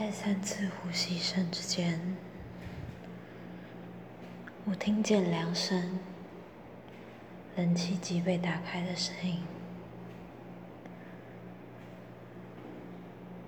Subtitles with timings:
[0.00, 2.00] 在三次呼吸声之间，
[4.64, 5.98] 我听见两声
[7.54, 9.42] 冷气机被打开的声音。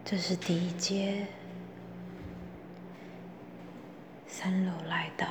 [0.05, 1.27] 这是第一阶，
[4.27, 5.27] 三楼来到，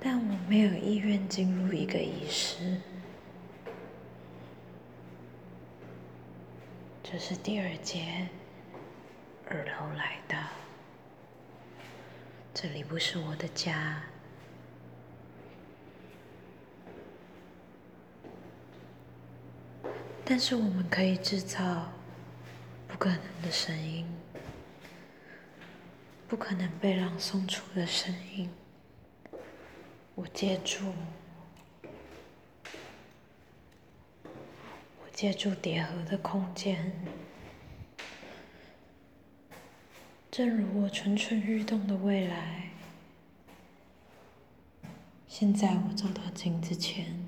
[0.00, 2.80] 但我没有意愿进入一个仪式。
[7.08, 8.28] 这是第二节，
[9.48, 10.36] 二楼来的，
[12.52, 14.02] 这里不是我的家，
[20.24, 21.92] 但是我们可以制造
[22.88, 24.04] 不可能的声音，
[26.26, 28.50] 不可能被朗诵出的声音。
[30.16, 30.92] 我借助。
[35.16, 36.92] 借助叠合的空间，
[40.30, 42.68] 正如我蠢蠢欲动的未来。
[45.26, 47.26] 现在我走到镜子前，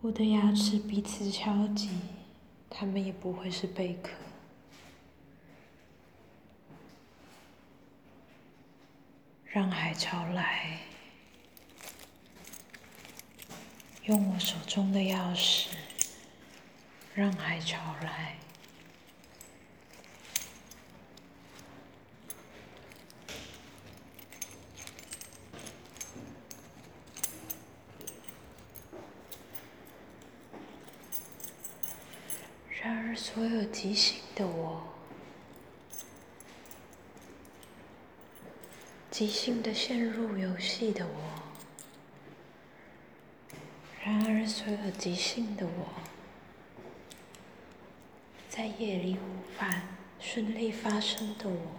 [0.00, 1.90] 我的牙齿彼此敲击，
[2.70, 4.12] 它们也不会是贝壳。
[9.44, 10.78] 让海潮来。
[14.04, 15.68] 用我手中的钥匙，
[17.14, 18.36] 让海潮来。
[32.82, 34.82] 然而，所有即兴的我，
[39.10, 41.49] 即兴的陷入游戏的我。
[44.02, 45.88] 然而，所有即兴的我，
[48.48, 49.82] 在夜里无法
[50.18, 51.76] 顺利发生的我，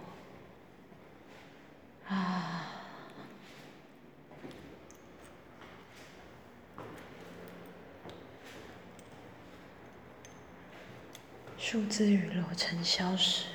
[2.06, 2.68] 啊！
[11.58, 13.46] 数字与楼层消失。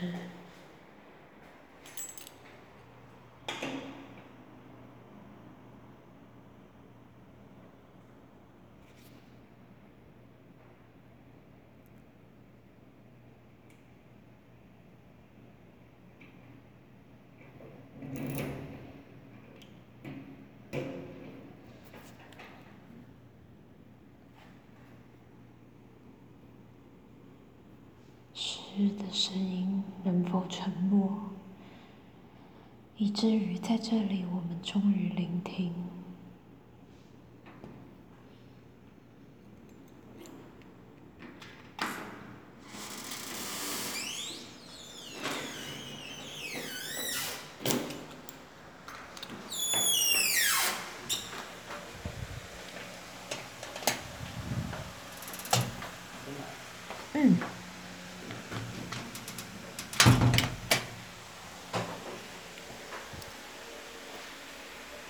[28.77, 31.31] 日的声音能否沉默，
[32.97, 35.73] 以至于在这里，我们终于聆听。